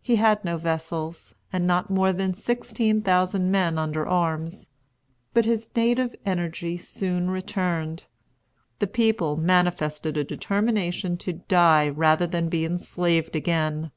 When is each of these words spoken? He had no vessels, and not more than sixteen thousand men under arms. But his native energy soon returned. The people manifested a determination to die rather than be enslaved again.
He 0.00 0.14
had 0.14 0.44
no 0.44 0.56
vessels, 0.56 1.34
and 1.52 1.66
not 1.66 1.90
more 1.90 2.12
than 2.12 2.32
sixteen 2.32 3.02
thousand 3.02 3.50
men 3.50 3.76
under 3.76 4.06
arms. 4.06 4.70
But 5.34 5.46
his 5.46 5.68
native 5.74 6.14
energy 6.24 6.76
soon 6.78 7.28
returned. 7.28 8.04
The 8.78 8.86
people 8.86 9.36
manifested 9.36 10.16
a 10.16 10.22
determination 10.22 11.16
to 11.16 11.32
die 11.32 11.88
rather 11.88 12.28
than 12.28 12.48
be 12.48 12.64
enslaved 12.64 13.34
again. 13.34 13.90